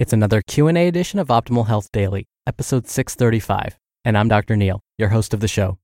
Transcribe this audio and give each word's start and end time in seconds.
It's 0.00 0.14
another 0.14 0.40
Q&A 0.40 0.88
edition 0.88 1.18
of 1.18 1.28
Optimal 1.28 1.66
Health 1.66 1.92
Daily, 1.92 2.26
episode 2.46 2.88
635, 2.88 3.78
and 4.02 4.16
I'm 4.16 4.28
Dr. 4.28 4.56
Neal, 4.56 4.80
your 4.96 5.10
host 5.10 5.34
of 5.34 5.40
the 5.40 5.46
show. 5.46 5.76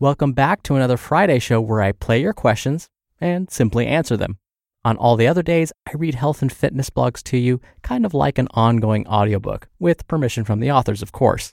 Welcome 0.00 0.32
back 0.32 0.62
to 0.62 0.74
another 0.74 0.96
Friday 0.96 1.38
show 1.38 1.60
where 1.60 1.82
I 1.82 1.92
play 1.92 2.22
your 2.22 2.32
questions 2.32 2.88
and 3.20 3.50
simply 3.50 3.86
answer 3.86 4.16
them. 4.16 4.38
On 4.86 4.96
all 4.96 5.16
the 5.16 5.26
other 5.26 5.42
days, 5.42 5.70
I 5.86 5.92
read 5.98 6.14
health 6.14 6.40
and 6.40 6.50
fitness 6.50 6.88
blogs 6.88 7.22
to 7.24 7.36
you, 7.36 7.60
kind 7.82 8.06
of 8.06 8.14
like 8.14 8.38
an 8.38 8.48
ongoing 8.54 9.06
audiobook, 9.06 9.68
with 9.78 10.08
permission 10.08 10.46
from 10.46 10.60
the 10.60 10.72
authors, 10.72 11.02
of 11.02 11.12
course. 11.12 11.52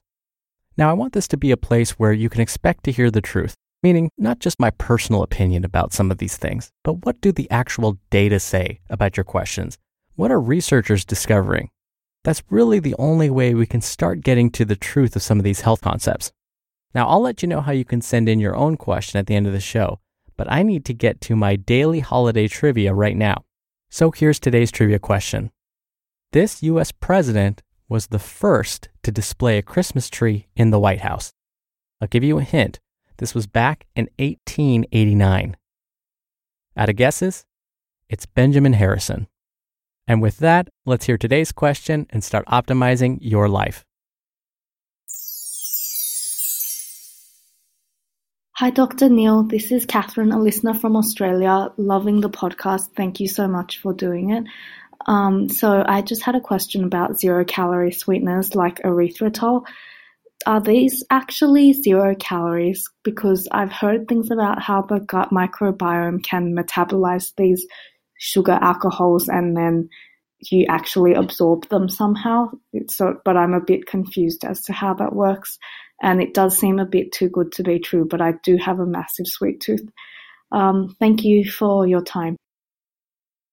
Now, 0.78 0.90
I 0.90 0.94
want 0.94 1.12
this 1.12 1.28
to 1.28 1.38
be 1.38 1.52
a 1.52 1.58
place 1.58 2.00
where 2.00 2.14
you 2.14 2.30
can 2.30 2.40
expect 2.40 2.86
to 2.86 2.94
hear 2.94 3.12
the 3.12 3.20
truth, 3.20 3.56
meaning 3.84 4.10
not 4.18 4.40
just 4.40 4.58
my 4.58 4.70
personal 4.70 5.22
opinion 5.22 5.66
about 5.66 5.92
some 5.92 6.12
of 6.12 6.20
these 6.20 6.38
things, 6.38 6.72
but 6.86 7.06
what 7.06 7.20
do 7.20 7.34
the 7.34 7.52
actual 7.52 7.98
data 8.10 8.40
say 8.40 8.80
about 8.90 9.18
your 9.18 9.26
questions? 9.26 9.78
What 10.16 10.32
are 10.32 10.40
researchers 10.40 11.06
discovering? 11.06 11.72
That's 12.24 12.44
really 12.50 12.80
the 12.80 12.96
only 13.00 13.32
way 13.32 13.56
we 13.56 13.66
can 13.66 13.82
start 13.82 14.22
getting 14.22 14.52
to 14.52 14.64
the 14.64 14.76
truth 14.76 15.16
of 15.16 15.24
some 15.24 15.40
of 15.40 15.44
these 15.44 15.62
health 15.62 15.82
concepts. 15.82 16.32
Now, 16.94 17.08
I'll 17.08 17.22
let 17.22 17.42
you 17.42 17.48
know 17.48 17.62
how 17.62 17.72
you 17.72 17.84
can 17.84 18.00
send 18.00 18.30
in 18.30 18.40
your 18.40 18.56
own 18.56 18.78
question 18.78 19.18
at 19.18 19.26
the 19.26 19.36
end 19.36 19.48
of 19.48 19.54
the 19.54 19.60
show, 19.60 20.00
but 20.38 20.52
I 20.52 20.62
need 20.62 20.86
to 20.86 20.94
get 20.94 21.20
to 21.22 21.36
my 21.36 21.56
daily 21.56 22.02
holiday 22.02 22.48
trivia 22.48 22.94
right 22.94 23.18
now. 23.18 23.44
So 23.90 24.12
here's 24.12 24.40
today's 24.40 24.72
trivia 24.72 25.00
question 25.00 25.50
This 26.32 26.62
US 26.62 26.92
president 26.92 27.64
was 27.90 28.08
the 28.08 28.20
first 28.20 28.90
to 29.02 29.12
display 29.12 29.58
a 29.58 29.64
Christmas 29.64 30.12
tree 30.12 30.46
in 30.56 30.70
the 30.70 30.80
White 30.80 31.02
House. 31.02 31.34
I'll 32.00 32.08
give 32.08 32.24
you 32.24 32.38
a 32.38 32.44
hint. 32.44 32.80
This 33.18 33.34
was 33.34 33.48
back 33.48 33.88
in 33.96 34.10
1889. 34.20 35.58
Out 36.78 36.90
of 36.90 36.96
guesses? 36.96 37.46
It's 38.10 38.28
Benjamin 38.28 38.74
Harrison. 38.74 39.28
And 40.08 40.22
with 40.22 40.38
that, 40.40 40.70
let's 40.86 41.06
hear 41.06 41.18
today's 41.18 41.52
question 41.52 42.08
and 42.10 42.24
start 42.24 42.46
optimizing 42.48 43.20
your 43.22 43.48
life. 43.48 43.86
Hi, 48.58 48.70
Dr. 48.70 49.10
Neal. 49.10 49.44
This 49.44 49.72
is 49.72 49.86
Catherine, 49.86 50.32
a 50.32 50.40
listener 50.40 50.74
from 50.74 50.96
Australia. 50.96 51.72
Loving 51.78 52.22
the 52.22 52.30
podcast. 52.30 52.90
Thank 52.96 53.20
you 53.20 53.28
so 53.28 53.48
much 53.48 53.80
for 53.80 53.94
doing 53.94 54.30
it. 54.30 54.44
Um, 55.08 55.50
so, 55.50 55.84
I 55.86 56.02
just 56.02 56.22
had 56.22 56.36
a 56.36 56.42
question 56.42 56.84
about 56.84 57.20
zero 57.20 57.44
calorie 57.46 57.92
sweeteners 57.92 58.54
like 58.56 58.80
erythritol. 58.84 59.66
Are 60.46 60.62
these 60.62 61.04
actually 61.10 61.74
zero 61.74 62.16
calories? 62.16 62.88
Because 63.04 63.48
I've 63.52 63.72
heard 63.72 64.08
things 64.08 64.30
about 64.30 64.62
how 64.62 64.84
the 64.84 65.00
gut 65.00 65.32
microbiome 65.32 66.24
can 66.24 66.54
metabolize 66.54 67.34
these 67.36 67.66
sugar 68.24 68.58
alcohols 68.62 69.28
and 69.28 69.56
then 69.58 69.90
you 70.50 70.66
actually 70.70 71.14
absorb 71.14 71.68
them 71.68 71.90
somehow. 71.90 72.50
So, 72.88 73.20
but 73.26 73.36
I'm 73.36 73.54
a 73.54 73.60
bit 73.60 73.86
confused 73.86 74.46
as 74.46 74.62
to 74.64 74.74
how 74.74 74.94
that 74.94 75.14
works. 75.14 75.60
And 76.02 76.22
it 76.22 76.34
does 76.34 76.58
seem 76.58 76.80
a 76.80 76.86
bit 76.86 77.12
too 77.12 77.30
good 77.30 77.52
to 77.54 77.64
be 77.64 77.80
true, 77.80 78.08
but 78.10 78.22
I 78.22 78.34
do 78.44 78.56
have 78.58 78.80
a 78.80 78.86
massive 78.86 79.28
sweet 79.28 79.60
tooth. 79.60 79.86
Um, 80.54 80.96
thank 81.00 81.24
you 81.24 81.50
for 81.50 81.86
your 81.86 82.02
time. 82.02 82.38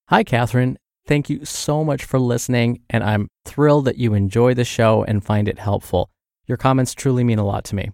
Hi, 0.09 0.22
Catherine. 0.22 0.78
Thank 1.06 1.28
you 1.28 1.44
so 1.44 1.82
much 1.82 2.04
for 2.04 2.20
listening, 2.20 2.82
and 2.91 3.03
I'm 3.03 3.28
thrilled 3.44 3.86
that 3.86 3.98
you 3.98 4.14
enjoy 4.14 4.54
the 4.54 4.64
show 4.64 5.03
and 5.04 5.25
find 5.25 5.48
it 5.48 5.59
helpful. 5.59 6.10
Your 6.47 6.56
comments 6.56 6.94
truly 6.94 7.25
mean 7.25 7.38
a 7.38 7.44
lot 7.44 7.64
to 7.66 7.75
me. 7.75 7.91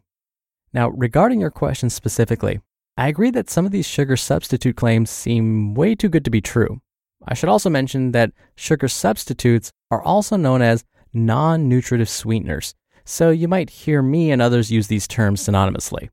Now, 0.75 0.89
regarding 0.91 1.41
your 1.41 1.51
question 1.51 1.89
specifically, 1.89 2.61
I 2.97 3.09
agree 3.09 3.31
that 3.33 3.51
some 3.51 3.67
of 3.67 3.73
these 3.73 3.87
sugar 3.87 4.17
substitute 4.17 4.77
claims 4.77 5.11
seem 5.11 5.75
way 5.75 5.95
too 5.95 6.09
good 6.09 6.25
to 6.25 6.31
be 6.31 6.41
true. 6.41 6.81
I 7.27 7.35
should 7.35 7.51
also 7.51 7.69
mention 7.69 8.13
that 8.13 8.33
sugar 8.55 8.89
substitutes 8.89 9.71
are 9.91 10.03
also 10.03 10.37
known 10.37 10.63
as 10.63 10.85
non 11.13 11.69
nutritive 11.69 12.09
sweeteners, 12.09 12.75
so 13.05 13.31
you 13.31 13.49
might 13.49 13.71
hear 13.71 14.01
me 14.01 14.31
and 14.31 14.41
others 14.41 14.71
use 14.71 14.87
these 14.87 15.07
terms 15.07 15.43
synonymously. 15.43 16.09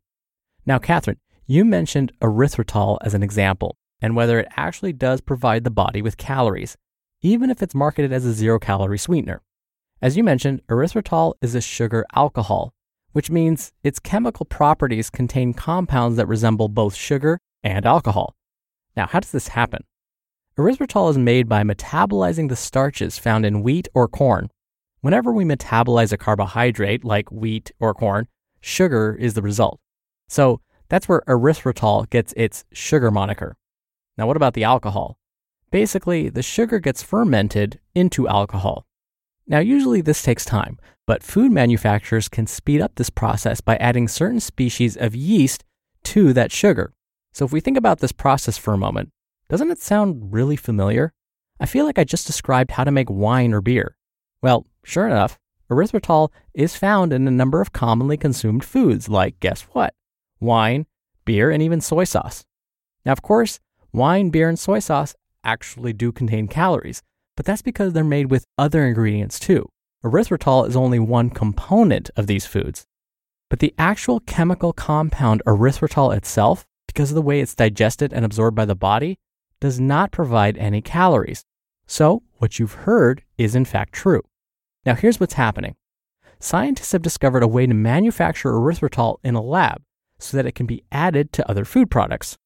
Now, 0.66 0.78
Catherine, 0.78 1.20
you 1.46 1.64
mentioned 1.64 2.12
erythritol 2.22 2.98
as 3.02 3.14
an 3.14 3.24
example, 3.24 3.78
and 4.02 4.16
whether 4.16 4.40
it 4.40 4.48
actually 4.58 4.94
does 4.94 5.22
provide 5.22 5.64
the 5.64 5.70
body 5.70 6.02
with 6.02 6.18
calories, 6.18 6.76
even 7.22 7.50
if 7.50 7.62
it's 7.62 7.76
marketed 7.76 8.12
as 8.12 8.26
a 8.26 8.34
zero 8.34 8.60
calorie 8.60 8.98
sweetener. 8.98 9.42
As 10.02 10.18
you 10.18 10.24
mentioned, 10.24 10.62
erythritol 10.68 11.36
is 11.42 11.56
a 11.56 11.62
sugar 11.62 12.06
alcohol, 12.14 12.74
which 13.14 13.32
means 13.32 13.72
its 13.84 14.00
chemical 14.00 14.46
properties 14.46 15.10
contain 15.10 15.54
compounds 15.54 16.18
that 16.18 16.28
resemble 16.28 16.68
both 16.68 16.94
sugar 16.94 17.40
and 17.64 17.86
alcohol. 17.86 18.36
Now, 18.96 19.08
how 19.08 19.20
does 19.20 19.32
this 19.32 19.50
happen? 19.50 19.84
Erythritol 20.58 21.10
is 21.10 21.18
made 21.18 21.50
by 21.50 21.64
metabolizing 21.64 22.50
the 22.50 22.56
starches 22.56 23.18
found 23.18 23.46
in 23.46 23.64
wheat 23.64 23.88
or 23.96 24.08
corn. 24.08 24.50
Whenever 25.02 25.32
we 25.32 25.46
metabolize 25.46 26.12
a 26.12 26.18
carbohydrate 26.18 27.04
like 27.04 27.32
wheat 27.32 27.72
or 27.80 27.94
corn, 27.94 28.28
sugar 28.62 29.16
is 29.20 29.34
the 29.34 29.42
result. 29.42 29.80
So 30.28 30.62
that's 30.90 31.10
where 31.10 31.24
erythritol 31.28 32.10
gets 32.10 32.34
its 32.38 32.66
sugar 32.72 33.10
moniker. 33.10 33.58
Now, 34.18 34.28
what 34.28 34.38
about 34.38 34.54
the 34.54 34.64
alcohol? 34.64 35.18
Basically, 35.72 36.30
the 36.30 36.44
sugar 36.44 36.78
gets 36.78 37.02
fermented 37.02 37.80
into 37.96 38.28
alcohol. 38.28 38.86
Now, 39.46 39.60
usually 39.60 40.02
this 40.02 40.22
takes 40.22 40.46
time, 40.46 40.80
but 41.06 41.24
food 41.24 41.52
manufacturers 41.52 42.30
can 42.30 42.48
speed 42.48 42.82
up 42.82 42.96
this 42.96 43.10
process 43.10 43.60
by 43.60 43.76
adding 43.78 44.08
certain 44.08 44.40
species 44.40 44.96
of 44.96 45.16
yeast 45.16 45.64
to 46.04 46.34
that 46.34 46.52
sugar. 46.52 46.94
So, 47.34 47.46
if 47.46 47.52
we 47.52 47.60
think 47.60 47.78
about 47.78 48.00
this 48.00 48.12
process 48.12 48.58
for 48.58 48.74
a 48.74 48.78
moment, 48.78 49.10
doesn't 49.50 49.72
it 49.72 49.82
sound 49.82 50.34
really 50.34 50.56
familiar? 50.56 51.12
I 51.60 51.66
feel 51.66 51.86
like 51.86 52.00
I 52.00 52.04
just 52.04 52.28
described 52.28 52.72
how 52.72 52.84
to 52.84 52.92
make 52.92 53.10
wine 53.10 53.54
or 53.54 53.62
beer. 53.62 53.96
Well, 54.42 54.66
sure 54.84 55.08
enough, 55.08 55.38
erythritol 55.70 56.30
is 56.54 56.76
found 56.76 57.12
in 57.12 57.28
a 57.28 57.32
number 57.32 57.62
of 57.62 57.74
commonly 57.74 58.18
consumed 58.18 58.64
foods, 58.64 59.10
like 59.10 59.40
guess 59.40 59.64
what? 59.74 59.94
Wine, 60.40 60.86
beer, 61.26 61.52
and 61.52 61.62
even 61.62 61.82
soy 61.82 62.04
sauce. 62.06 62.46
Now, 63.06 63.12
of 63.12 63.22
course, 63.22 63.60
wine, 63.92 64.30
beer, 64.30 64.48
and 64.48 64.58
soy 64.58 64.80
sauce 64.80 65.16
actually 65.44 65.94
do 65.94 66.12
contain 66.12 66.48
calories, 66.48 67.04
but 67.36 67.46
that's 67.46 67.62
because 67.62 67.94
they're 67.94 68.04
made 68.04 68.30
with 68.30 68.46
other 68.58 68.86
ingredients 68.86 69.40
too. 69.40 69.68
Erythritol 70.04 70.68
is 70.68 70.76
only 70.76 71.00
one 71.00 71.30
component 71.30 72.10
of 72.16 72.28
these 72.28 72.46
foods. 72.46 72.86
But 73.50 73.60
the 73.60 73.74
actual 73.78 74.20
chemical 74.20 74.74
compound 74.74 75.42
erythritol 75.46 76.16
itself 76.16 76.66
because 76.94 77.12
of 77.12 77.16
the 77.16 77.22
way 77.22 77.40
it's 77.40 77.56
digested 77.56 78.14
and 78.14 78.24
absorbed 78.24 78.56
by 78.56 78.66
the 78.66 78.76
body, 78.76 79.18
does 79.60 79.80
not 79.80 80.12
provide 80.12 80.58
any 80.58 80.82
calories. 80.82 81.44
So, 81.86 82.24
what 82.38 82.60
you've 82.60 82.74
heard 82.74 83.24
is 83.38 83.56
in 83.56 83.66
fact 83.66 83.94
true. 83.94 84.22
Now, 84.86 84.96
here's 84.96 85.20
what's 85.20 85.34
happening 85.34 85.76
scientists 86.40 86.92
have 86.92 87.02
discovered 87.02 87.42
a 87.42 87.48
way 87.48 87.66
to 87.66 87.74
manufacture 87.74 88.52
erythritol 88.52 89.18
in 89.24 89.36
a 89.36 89.42
lab 89.42 89.82
so 90.20 90.38
that 90.38 90.46
it 90.46 90.56
can 90.56 90.66
be 90.66 90.84
added 90.92 91.32
to 91.34 91.50
other 91.50 91.66
food 91.66 91.90
products. 91.90 92.38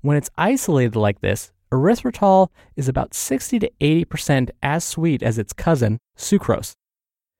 When 0.00 0.16
it's 0.16 0.30
isolated 0.36 0.96
like 0.96 1.20
this, 1.20 1.52
erythritol 1.72 2.48
is 2.76 2.88
about 2.88 3.14
60 3.14 3.58
to 3.58 3.70
80% 3.80 4.50
as 4.62 4.84
sweet 4.84 5.22
as 5.22 5.38
its 5.38 5.52
cousin, 5.52 5.98
sucrose. 6.16 6.74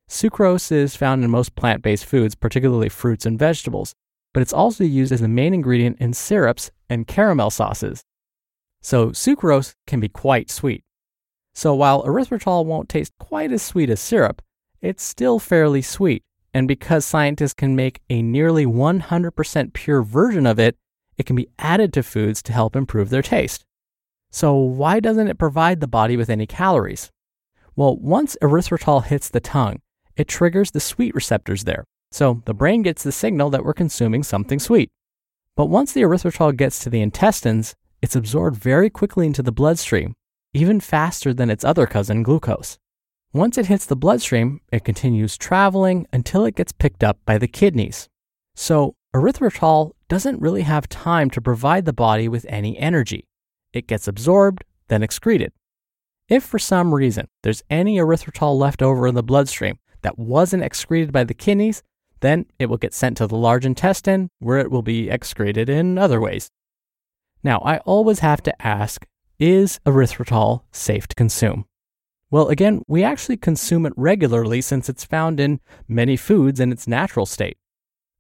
Sucrose 0.09 0.71
is 0.71 0.97
found 0.97 1.25
in 1.25 1.31
most 1.31 1.55
plant 1.55 1.82
based 1.82 2.05
foods, 2.05 2.35
particularly 2.35 2.88
fruits 2.88 3.26
and 3.26 3.38
vegetables, 3.38 3.94
but 4.32 4.43
it's 4.43 4.53
also 4.53 4.85
used 4.85 5.12
as 5.12 5.21
the 5.21 5.29
main 5.29 5.55
ingredient 5.55 5.99
in 6.00 6.12
syrups 6.12 6.71
and 6.91 7.06
caramel 7.06 7.50
sauces. 7.50 8.03
So, 8.82 9.11
sucrose 9.11 9.75
can 9.87 10.00
be 10.00 10.09
quite 10.09 10.50
sweet. 10.50 10.85
So, 11.55 11.75
while 11.75 12.03
erythritol 12.05 12.67
won't 12.67 12.88
taste 12.88 13.12
quite 13.19 13.53
as 13.53 13.62
sweet 13.62 13.88
as 13.88 14.00
syrup, 14.00 14.43
it's 14.82 15.03
still 15.03 15.38
fairly 15.38 15.81
sweet. 15.81 16.23
And 16.53 16.69
because 16.69 17.05
scientists 17.05 17.55
can 17.55 17.75
make 17.75 18.00
a 18.11 18.23
nearly 18.23 18.67
100% 18.67 19.73
pure 19.73 20.03
version 20.03 20.47
of 20.47 20.59
it, 20.59 20.76
it 21.17 21.26
can 21.26 21.37
be 21.37 21.49
added 21.59 21.93
to 21.94 22.03
foods 22.03 22.43
to 22.43 22.53
help 22.53 22.76
improve 22.76 23.11
their 23.11 23.23
taste. 23.23 23.65
So, 24.34 24.56
why 24.56 24.98
doesn't 24.98 25.28
it 25.28 25.38
provide 25.38 25.78
the 25.78 25.86
body 25.86 26.16
with 26.16 26.28
any 26.28 26.44
calories? 26.44 27.08
Well, 27.76 27.96
once 27.96 28.36
erythritol 28.42 29.04
hits 29.04 29.28
the 29.28 29.38
tongue, 29.38 29.81
it 30.16 30.26
triggers 30.26 30.72
the 30.72 30.81
sweet 30.81 31.14
receptors 31.14 31.62
there. 31.62 31.84
So, 32.10 32.42
the 32.44 32.52
brain 32.52 32.82
gets 32.82 33.04
the 33.04 33.12
signal 33.12 33.48
that 33.50 33.64
we're 33.64 33.75
consuming 33.75 34.25
something 34.25 34.58
sweet. 34.58 34.90
But 35.54 35.66
once 35.66 35.92
the 35.92 36.02
erythritol 36.02 36.56
gets 36.56 36.81
to 36.81 36.90
the 36.90 37.00
intestines, 37.00 37.76
it's 38.02 38.16
absorbed 38.16 38.60
very 38.60 38.90
quickly 38.90 39.28
into 39.28 39.40
the 39.40 39.52
bloodstream, 39.52 40.14
even 40.52 40.80
faster 40.80 41.32
than 41.32 41.48
its 41.48 41.64
other 41.64 41.87
cousin, 41.87 42.25
glucose. 42.25 42.76
Once 43.32 43.56
it 43.56 43.66
hits 43.66 43.87
the 43.87 43.94
bloodstream, 43.94 44.60
it 44.72 44.84
continues 44.84 45.38
traveling 45.38 46.08
until 46.12 46.44
it 46.44 46.56
gets 46.56 46.72
picked 46.72 47.04
up 47.04 47.19
by 47.25 47.38
the 47.38 47.46
kidneys. 47.46 48.08
So, 48.56 48.96
erythritol 49.14 49.92
doesn't 50.08 50.40
really 50.40 50.62
have 50.62 50.88
time 50.88 51.30
to 51.30 51.40
provide 51.40 51.84
the 51.84 51.92
body 51.92 52.26
with 52.26 52.44
any 52.48 52.76
energy. 52.76 53.28
It 53.75 53.88
gets 53.88 54.09
absorbed, 54.09 54.65
then 54.88 55.03
excreted. 55.03 55.53
If 56.29 56.44
for 56.44 56.59
some 56.59 56.94
reason 56.94 57.29
there's 57.43 57.65
any 57.69 57.97
erythritol 57.97 58.56
left 58.56 58.81
over 58.81 59.06
in 59.06 59.15
the 59.15 59.23
bloodstream 59.23 59.79
that 60.00 60.19
wasn't 60.19 60.62
excreted 60.62 61.12
by 61.12 61.25
the 61.25 61.35
kidneys, 61.35 61.82
then 62.21 62.47
it 62.59 62.67
will 62.67 62.79
get 62.79 62.94
sent 62.94 63.19
to 63.19 63.26
the 63.26 63.37
large 63.37 63.67
intestine 63.67 64.31
where 64.38 64.59
it 64.59 64.71
will 64.71 64.82
be 64.82 65.11
excreted 65.11 65.69
in 65.69 65.99
other 65.99 66.21
ways. 66.21 66.50
Now, 67.43 67.59
I 67.59 67.79
always 67.79 68.21
have 68.21 68.43
to 68.44 68.67
ask 68.67 69.05
is 69.38 69.81
erythritol 69.85 70.62
safe 70.71 71.09
to 71.09 71.17
consume? 71.17 71.67
Well, 72.31 72.49
again, 72.49 72.82
we 72.87 73.03
actually 73.03 73.37
consume 73.37 73.85
it 73.85 73.93
regularly 73.97 74.61
since 74.61 74.88
it's 74.88 75.05
found 75.05 75.41
in 75.41 75.61
many 75.88 76.17
foods 76.17 76.61
in 76.61 76.73
its 76.73 76.87
natural 76.87 77.26
state. 77.26 77.59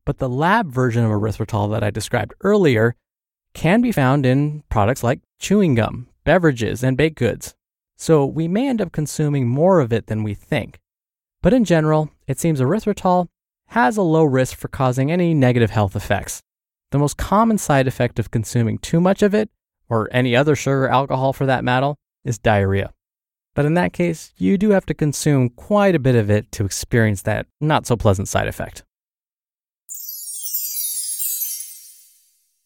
But 0.04 0.18
the 0.18 0.28
lab 0.28 0.70
version 0.70 1.04
of 1.04 1.10
erythritol 1.10 1.70
that 1.70 1.84
I 1.84 1.90
described 1.90 2.34
earlier 2.42 2.96
can 3.54 3.80
be 3.80 3.92
found 3.92 4.26
in 4.26 4.62
products 4.68 5.02
like 5.02 5.20
chewing 5.38 5.74
gum, 5.74 6.08
beverages, 6.24 6.82
and 6.82 6.96
baked 6.96 7.16
goods. 7.16 7.54
So 7.96 8.26
we 8.26 8.48
may 8.48 8.68
end 8.68 8.82
up 8.82 8.92
consuming 8.92 9.48
more 9.48 9.80
of 9.80 9.92
it 9.92 10.08
than 10.08 10.22
we 10.22 10.34
think. 10.34 10.80
But 11.40 11.52
in 11.52 11.64
general, 11.64 12.10
it 12.26 12.38
seems 12.40 12.60
erythritol 12.60 13.28
has 13.68 13.96
a 13.96 14.02
low 14.02 14.24
risk 14.24 14.56
for 14.56 14.68
causing 14.68 15.10
any 15.10 15.34
negative 15.34 15.70
health 15.70 15.96
effects. 15.96 16.42
The 16.90 16.98
most 16.98 17.16
common 17.16 17.58
side 17.58 17.86
effect 17.86 18.18
of 18.18 18.30
consuming 18.30 18.78
too 18.78 19.00
much 19.00 19.22
of 19.22 19.34
it, 19.34 19.50
or 19.88 20.08
any 20.12 20.36
other 20.36 20.56
sugar 20.56 20.88
alcohol 20.88 21.32
for 21.32 21.46
that 21.46 21.64
matter, 21.64 21.94
is 22.24 22.38
diarrhea. 22.38 22.92
But 23.54 23.66
in 23.66 23.74
that 23.74 23.92
case, 23.92 24.32
you 24.36 24.58
do 24.58 24.70
have 24.70 24.86
to 24.86 24.94
consume 24.94 25.48
quite 25.50 25.94
a 25.94 26.00
bit 26.00 26.16
of 26.16 26.30
it 26.30 26.50
to 26.52 26.64
experience 26.64 27.22
that 27.22 27.46
not 27.60 27.86
so 27.86 27.96
pleasant 27.96 28.28
side 28.28 28.48
effect. 28.48 28.82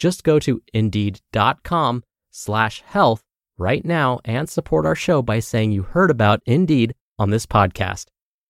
Just 0.00 0.24
go 0.24 0.38
to 0.40 0.62
indeed.com 0.72 2.02
slash 2.30 2.82
health 2.86 3.22
right 3.58 3.84
now 3.84 4.18
and 4.24 4.48
support 4.48 4.86
our 4.86 4.94
show 4.94 5.20
by 5.20 5.40
saying 5.40 5.72
you 5.72 5.82
heard 5.82 6.10
about 6.10 6.40
Indeed 6.46 6.94
on 7.18 7.28
this 7.28 7.44
podcast. 7.44 8.06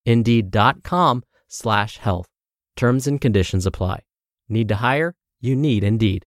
Indeed.com 0.06 1.24
slash 1.48 1.98
health. 1.98 2.28
Terms 2.76 3.08
and 3.08 3.20
conditions 3.20 3.66
apply. 3.66 4.02
Need 4.48 4.68
to 4.68 4.76
hire? 4.76 5.16
You 5.40 5.56
need 5.56 5.82
Indeed. 5.82 6.24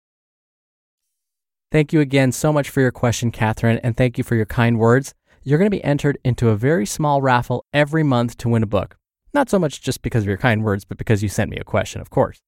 Thank 1.72 1.94
you 1.94 2.02
again 2.02 2.34
so 2.34 2.52
much 2.52 2.70
for 2.70 2.82
your 2.82 2.92
question, 2.92 3.32
Catherine, 3.32 3.80
and 3.80 3.96
thank 3.96 4.18
you 4.18 4.24
for 4.26 4.36
your 4.36 4.46
kind 4.46 4.78
words. 4.78 5.16
You're 5.42 5.58
going 5.58 5.72
to 5.72 5.76
be 5.76 5.84
entered 5.84 6.18
into 6.26 6.50
a 6.50 6.58
very 6.58 6.86
small 6.86 7.22
raffle 7.22 7.66
every 7.74 8.04
month 8.04 8.38
to 8.38 8.50
win 8.50 8.62
a 8.62 8.68
book. 8.68 8.98
Not 9.34 9.50
so 9.50 9.58
much 9.58 9.82
just 9.82 10.02
because 10.02 10.24
of 10.24 10.28
your 10.28 10.38
kind 10.38 10.64
words, 10.64 10.86
but 10.86 10.98
because 10.98 11.24
you 11.24 11.30
sent 11.30 11.50
me 11.50 11.58
a 11.58 11.64
question, 11.64 12.02
of 12.02 12.10
course. 12.10 12.42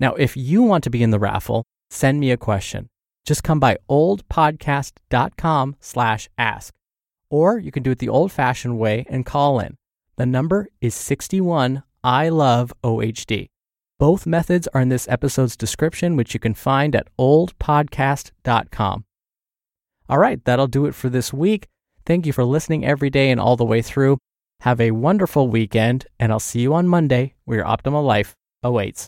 Now, 0.00 0.14
if 0.14 0.36
you 0.36 0.62
want 0.62 0.82
to 0.84 0.90
be 0.90 1.02
in 1.02 1.10
the 1.10 1.20
raffle, 1.20 1.64
send 1.92 2.20
me 2.20 2.30
a 2.30 2.36
question. 2.36 2.88
Just 3.24 3.44
come 3.44 3.60
by 3.60 3.76
oldpodcast.com 3.88 5.76
slash 5.80 6.28
ask. 6.36 6.74
Or 7.30 7.58
you 7.58 7.70
can 7.70 7.82
do 7.82 7.92
it 7.92 7.98
the 7.98 8.08
old 8.08 8.32
fashioned 8.32 8.78
way 8.78 9.06
and 9.08 9.24
call 9.24 9.60
in. 9.60 9.76
The 10.16 10.26
number 10.26 10.68
is 10.80 10.94
61 10.94 11.82
I 12.04 12.28
love 12.28 12.72
OHD. 12.82 13.46
Both 13.98 14.26
methods 14.26 14.66
are 14.74 14.80
in 14.80 14.88
this 14.88 15.06
episode's 15.08 15.56
description, 15.56 16.16
which 16.16 16.34
you 16.34 16.40
can 16.40 16.54
find 16.54 16.96
at 16.96 17.08
oldpodcast.com. 17.18 19.04
All 20.08 20.18
right, 20.18 20.44
that'll 20.44 20.66
do 20.66 20.86
it 20.86 20.94
for 20.94 21.08
this 21.08 21.32
week. 21.32 21.68
Thank 22.04 22.26
you 22.26 22.32
for 22.32 22.44
listening 22.44 22.84
every 22.84 23.10
day 23.10 23.30
and 23.30 23.40
all 23.40 23.56
the 23.56 23.64
way 23.64 23.80
through. 23.80 24.18
Have 24.60 24.80
a 24.80 24.90
wonderful 24.90 25.48
weekend, 25.48 26.06
and 26.18 26.32
I'll 26.32 26.40
see 26.40 26.60
you 26.60 26.74
on 26.74 26.88
Monday 26.88 27.34
where 27.44 27.58
your 27.58 27.66
optimal 27.66 28.04
life 28.04 28.34
awaits. 28.62 29.00